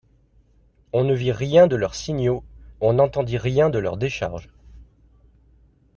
On 0.93 1.03
ne 1.03 1.13
vit 1.13 1.31
rien 1.31 1.67
de 1.67 1.75
leurs 1.75 1.93
signaux, 1.93 2.43
on 2.79 2.93
n’entendit 2.93 3.37
rien 3.37 3.69
de 3.69 3.77
leurs 3.77 3.97
décharges. 3.97 4.49